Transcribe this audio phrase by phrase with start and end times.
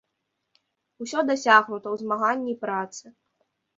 [1.03, 3.05] Усё дасягнута ў змаганні і працы.